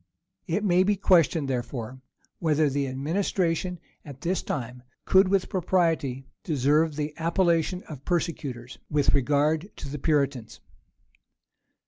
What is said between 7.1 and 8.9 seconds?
appellation of persecutors